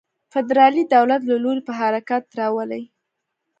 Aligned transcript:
فدرالي 0.33 0.83
دولت 0.95 1.21
له 1.29 1.35
لوري 1.43 1.61
په 1.67 1.73
حرکت 1.79 2.23
راولي. 2.39 2.83